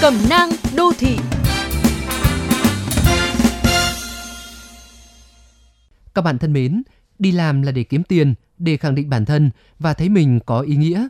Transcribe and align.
Cẩm 0.00 0.14
nang 0.30 0.50
đô 0.76 0.92
thị 0.98 1.16
Các 6.14 6.22
bạn 6.22 6.38
thân 6.38 6.52
mến, 6.52 6.82
đi 7.18 7.32
làm 7.32 7.62
là 7.62 7.72
để 7.72 7.84
kiếm 7.84 8.02
tiền, 8.02 8.34
để 8.58 8.76
khẳng 8.76 8.94
định 8.94 9.10
bản 9.10 9.24
thân 9.24 9.50
và 9.78 9.94
thấy 9.94 10.08
mình 10.08 10.40
có 10.46 10.60
ý 10.60 10.76
nghĩa. 10.76 11.08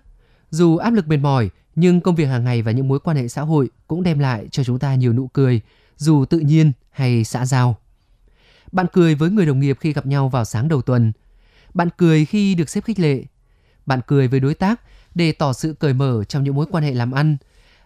Dù 0.51 0.77
áp 0.77 0.91
lực 0.91 1.09
mệt 1.09 1.17
mỏi, 1.17 1.51
nhưng 1.75 2.01
công 2.01 2.15
việc 2.15 2.25
hàng 2.25 2.45
ngày 2.45 2.63
và 2.63 2.73
những 2.73 2.89
mối 2.89 3.01
quan 3.01 3.17
hệ 3.17 3.29
xã 3.29 3.43
hội 3.43 3.69
cũng 3.87 4.03
đem 4.03 4.19
lại 4.19 4.49
cho 4.51 4.65
chúng 4.65 4.79
ta 4.79 4.95
nhiều 4.95 5.13
nụ 5.13 5.29
cười, 5.29 5.61
dù 5.97 6.25
tự 6.25 6.39
nhiên 6.39 6.73
hay 6.91 7.25
xã 7.25 7.47
giao. 7.47 7.77
Bạn 8.73 8.87
cười 8.93 9.15
với 9.15 9.31
người 9.31 9.47
đồng 9.47 9.61
nghiệp 9.61 9.77
khi 9.81 9.93
gặp 9.93 10.07
nhau 10.07 10.29
vào 10.29 10.45
sáng 10.45 10.69
đầu 10.69 10.83
tuần. 10.83 11.13
Bạn 11.75 11.89
cười 11.97 12.25
khi 12.25 12.55
được 12.55 12.71
xếp 12.71 12.85
khích 12.85 13.01
lệ. 13.01 13.25
Bạn 13.87 14.01
cười 14.07 14.29
với 14.29 14.41
đối 14.41 14.55
tác 14.55 14.81
để 15.15 15.33
tỏ 15.33 15.53
sự 15.53 15.75
cởi 15.79 15.93
mở 15.93 16.25
trong 16.25 16.45
những 16.45 16.55
mối 16.55 16.67
quan 16.71 16.85
hệ 16.85 16.95
làm 16.95 17.13
ăn. 17.13 17.37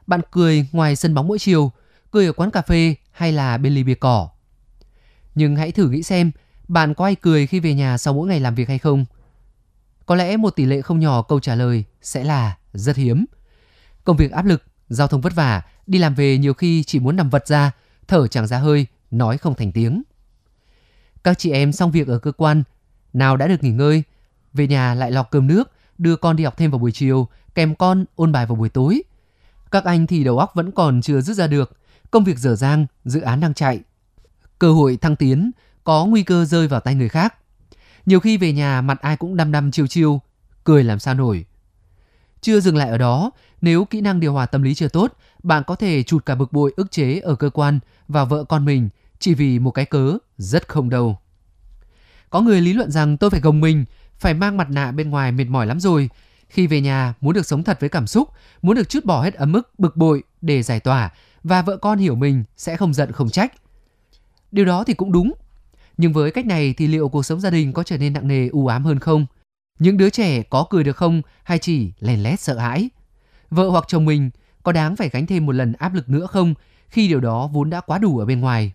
Bạn 0.07 0.21
cười 0.31 0.67
ngoài 0.73 0.97
sân 0.97 1.15
bóng 1.15 1.29
mỗi 1.29 1.39
chiều, 1.39 1.73
cười 2.11 2.27
ở 2.27 2.33
quán 2.33 2.51
cà 2.51 2.63
phê 2.63 2.95
hay 3.13 3.33
là 3.33 3.59
bên 3.59 3.75
ly 3.75 3.85
bia 3.85 3.95
cỏ. 3.95 4.29
Nhưng 5.35 5.57
hãy 5.57 5.73
thử 5.73 5.89
nghĩ 5.89 6.03
xem, 6.03 6.31
bạn 6.69 6.95
có 6.95 7.05
ai 7.05 7.15
cười 7.15 7.47
khi 7.47 7.61
về 7.61 7.75
nhà 7.75 7.99
sau 7.99 8.15
mỗi 8.15 8.29
ngày 8.29 8.41
làm 8.41 8.55
việc 8.55 8.69
hay 8.69 8.79
không? 8.79 9.05
Có 10.07 10.15
lẽ 10.15 10.37
một 10.37 10.51
tỷ 10.51 10.65
lệ 10.65 10.83
không 10.83 11.01
nhỏ 11.01 11.23
câu 11.23 11.41
trả 11.41 11.55
lời 11.55 11.85
sẽ 12.03 12.25
là 12.25 12.57
rất 12.73 12.97
hiếm. 12.97 13.25
Công 14.05 14.17
việc 14.17 14.33
áp 14.33 14.47
lực, 14.47 14.63
giao 14.89 15.09
thông 15.09 15.21
vất 15.21 15.35
vả, 15.35 15.63
đi 15.87 15.99
làm 15.99 16.15
về 16.15 16.39
nhiều 16.39 16.55
khi 16.55 16.83
chỉ 16.83 17.01
muốn 17.01 17.17
nằm 17.17 17.31
vật 17.31 17.47
ra, 17.47 17.71
thở 18.09 18.27
chẳng 18.27 18.47
ra 18.47 18.59
hơi, 18.59 18.87
nói 19.11 19.39
không 19.39 19.55
thành 19.55 19.73
tiếng. 19.73 20.03
Các 21.25 21.39
chị 21.39 21.51
em 21.51 21.73
xong 21.73 21.91
việc 21.91 22.09
ở 22.09 22.19
cơ 22.19 22.33
quan, 22.33 22.63
nào 23.13 23.37
đã 23.37 23.49
được 23.49 23.63
nghỉ 23.63 23.71
ngơi, 23.71 24.03
về 24.53 24.67
nhà 24.67 24.95
lại 24.95 25.11
lọc 25.11 25.31
cơm 25.31 25.47
nước, 25.47 25.73
đưa 25.99 26.17
con 26.17 26.37
đi 26.37 26.45
học 26.45 26.55
thêm 26.57 26.71
vào 26.71 26.79
buổi 26.79 26.93
chiều, 26.93 27.29
kèm 27.55 27.75
con 27.75 28.05
ôn 28.17 28.33
bài 28.33 28.47
vào 28.47 28.57
buổi 28.57 28.69
tối. 28.69 29.03
Các 29.73 29.85
anh 29.85 30.07
thì 30.07 30.25
đầu 30.25 30.39
óc 30.39 30.53
vẫn 30.55 30.71
còn 30.71 31.03
chưa 31.03 31.21
rút 31.21 31.37
ra 31.37 31.47
được, 31.47 31.73
công 32.11 32.25
việc 32.25 32.39
dở 32.39 32.57
dang, 32.57 32.87
dự 33.05 33.21
án 33.21 33.41
đang 33.41 33.55
chạy. 33.55 33.81
Cơ 34.59 34.73
hội 34.73 34.97
thăng 34.97 35.17
tiến 35.17 35.51
có 35.85 36.07
nguy 36.07 36.23
cơ 36.23 36.45
rơi 36.45 36.69
vào 36.69 36.81
tay 36.81 36.95
người 36.95 37.09
khác. 37.09 37.35
Nhiều 38.07 38.21
khi 38.21 38.37
về 38.37 38.53
nhà 38.53 38.81
mặt 38.81 39.01
ai 39.01 39.17
cũng 39.17 39.37
đăm 39.37 39.53
đăm 39.53 39.71
chiêu 39.71 39.87
chiêu, 39.87 40.21
cười 40.65 40.85
làm 40.85 40.99
sao 40.99 41.15
nổi. 41.15 41.45
Chưa 42.41 42.61
dừng 42.61 42.77
lại 42.77 42.89
ở 42.89 42.99
đó, 42.99 43.31
nếu 43.61 43.85
kỹ 43.85 44.01
năng 44.01 44.21
điều 44.21 44.33
hòa 44.33 44.47
tâm 44.47 44.63
lý 44.63 44.75
chưa 44.75 44.89
tốt, 44.89 45.13
bạn 45.43 45.63
có 45.67 45.75
thể 45.75 46.03
chụt 46.03 46.27
cả 46.27 46.35
bực 46.35 46.53
bội 46.53 46.73
ức 46.77 46.91
chế 46.91 47.21
ở 47.21 47.35
cơ 47.35 47.51
quan 47.51 47.79
và 48.09 48.25
vợ 48.25 48.45
con 48.45 48.65
mình 48.65 48.89
chỉ 49.19 49.35
vì 49.35 49.59
một 49.59 49.71
cái 49.71 49.85
cớ 49.85 50.19
rất 50.39 50.69
không 50.69 50.91
đâu. 50.91 51.19
Có 52.31 52.41
người 52.41 52.61
lý 52.61 52.73
luận 52.73 52.91
rằng 52.91 53.17
tôi 53.17 53.31
phải 53.31 53.41
gồng 53.41 53.61
mình, 53.61 53.85
phải 54.19 54.35
mang 54.35 54.57
mặt 54.57 54.71
nạ 54.71 54.93
bên 54.93 55.11
ngoài 55.11 55.33
mệt 55.33 55.45
mỏi 55.45 55.67
lắm 55.67 55.81
rồi. 55.81 56.11
Khi 56.53 56.67
về 56.67 56.81
nhà 56.81 57.15
muốn 57.21 57.35
được 57.35 57.47
sống 57.47 57.65
thật 57.65 57.81
với 57.81 57.89
cảm 57.89 58.07
xúc, 58.07 58.29
muốn 58.63 58.77
được 58.77 58.89
chút 58.89 59.05
bỏ 59.05 59.23
hết 59.23 59.35
ấm 59.35 59.53
ức, 59.53 59.79
bực 59.79 59.97
bội 59.97 60.23
để 60.41 60.63
giải 60.63 60.81
tỏa 60.81 61.11
và 61.45 61.63
vợ 61.63 61.77
con 61.77 61.99
hiểu 61.99 62.15
mình 62.15 62.45
sẽ 62.57 62.77
không 62.77 62.95
giận 62.95 63.13
không 63.13 63.31
trách. 63.31 63.53
Điều 64.51 64.65
đó 64.65 64.85
thì 64.85 64.95
cũng 64.95 65.13
đúng. 65.13 65.33
Nhưng 65.97 66.13
với 66.13 66.31
cách 66.31 66.47
này 66.47 66.75
thì 66.77 66.87
liệu 66.87 67.09
cuộc 67.09 67.23
sống 67.23 67.41
gia 67.41 67.51
đình 67.51 67.73
có 67.73 67.83
trở 67.83 67.99
nên 67.99 68.13
nặng 68.13 68.29
nề 68.29 68.49
u 68.49 68.67
ám 68.67 68.85
hơn 68.85 68.99
không? 68.99 69.27
Những 69.79 69.97
đứa 69.97 70.11
trẻ 70.11 70.43
có 70.43 70.67
cười 70.71 70.85
được 70.85 70.97
không 70.97 71.23
hay 71.45 71.59
chỉ 71.59 71.93
lèn 72.01 72.23
lét 72.23 72.41
sợ 72.41 72.59
hãi? 72.59 72.91
Vợ 73.51 73.69
hoặc 73.69 73.85
chồng 73.89 74.05
mình 74.05 74.31
có 74.63 74.73
đáng 74.73 74.97
phải 74.97 75.09
gánh 75.09 75.27
thêm 75.27 75.47
một 75.47 75.53
lần 75.53 75.73
áp 75.73 75.95
lực 75.95 76.09
nữa 76.09 76.27
không 76.27 76.55
khi 76.89 77.09
điều 77.09 77.21
đó 77.21 77.47
vốn 77.47 77.71
đã 77.71 77.81
quá 77.81 77.99
đủ 77.99 78.19
ở 78.19 78.27
bên 78.27 78.41
ngoài? 78.41 78.73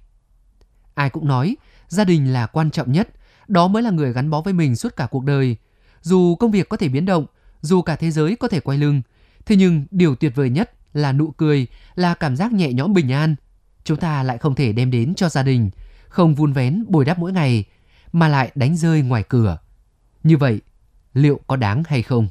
Ai 0.94 1.10
cũng 1.10 1.28
nói 1.28 1.58
gia 1.88 2.04
đình 2.04 2.34
là 2.34 2.48
quan 2.48 2.72
trọng 2.72 2.92
nhất, 2.92 3.10
đó 3.48 3.68
mới 3.68 3.84
là 3.84 3.90
người 3.90 4.14
gắn 4.14 4.30
bó 4.30 4.42
với 4.42 4.54
mình 4.54 4.76
suốt 4.76 4.96
cả 4.96 5.08
cuộc 5.12 5.24
đời. 5.24 5.56
Dù 6.02 6.36
công 6.36 6.52
việc 6.52 6.70
có 6.70 6.78
thể 6.78 6.88
biến 6.88 7.06
động, 7.06 7.26
dù 7.62 7.82
cả 7.82 7.96
thế 7.96 8.12
giới 8.12 8.36
có 8.36 8.48
thể 8.48 8.60
quay 8.60 8.78
lưng, 8.78 9.02
thế 9.46 9.56
nhưng 9.56 9.86
điều 9.92 10.16
tuyệt 10.16 10.36
vời 10.36 10.50
nhất 10.50 10.72
là 10.94 11.12
nụ 11.12 11.32
cười, 11.32 11.68
là 11.96 12.14
cảm 12.14 12.36
giác 12.36 12.54
nhẹ 12.54 12.74
nhõm 12.74 12.94
bình 12.94 13.12
an. 13.12 13.36
Chúng 13.84 13.98
ta 13.98 14.24
lại 14.24 14.38
không 14.38 14.56
thể 14.56 14.74
đem 14.74 14.92
đến 14.92 15.16
cho 15.16 15.30
gia 15.30 15.44
đình, 15.44 15.70
không 16.10 16.36
vun 16.36 16.54
vén 16.54 16.86
bồi 16.88 17.06
đắp 17.06 17.20
mỗi 17.20 17.34
ngày, 17.34 17.64
mà 18.12 18.28
lại 18.28 18.52
đánh 18.56 18.78
rơi 18.78 19.02
ngoài 19.02 19.24
cửa. 19.24 19.58
Như 20.24 20.38
vậy, 20.38 20.62
liệu 21.14 21.40
có 21.48 21.56
đáng 21.56 21.84
hay 21.88 22.02
không? 22.02 22.28